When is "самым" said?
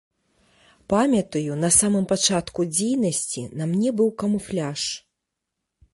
1.79-2.07